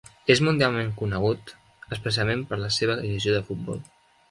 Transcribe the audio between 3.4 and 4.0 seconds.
futbol.